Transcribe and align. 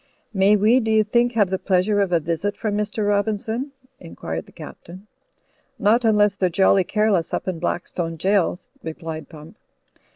"May 0.33 0.55
we, 0.55 0.79
do 0.79 0.89
you 0.89 1.03
think, 1.03 1.33
have 1.33 1.51
the 1.51 1.59
pleasure 1.59 2.01
of 2.01 2.11
a 2.11 2.19
visit 2.19 2.57
from 2.57 2.75
Mr. 2.75 3.07
Robinson?" 3.07 3.71
inquired 3.99 4.47
the 4.47 4.51
Captain. 4.51 5.05
"Not 5.77 6.01
imless 6.03 6.33
they're 6.35 6.49
jolly 6.49 6.83
careless 6.83 7.35
up 7.35 7.47
in 7.47 7.59
Blackstone 7.59 8.15
Gaol," 8.15 8.57
replied 8.81 9.29
Pump. 9.29 9.57